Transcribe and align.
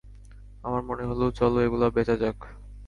আমার 0.63 0.81
মনে 0.83 1.03
হলো, 1.05 1.25
চলো 1.31 1.57
এগুলা 1.61 1.87
বেচা 1.89 2.15
যাক। 2.17 2.37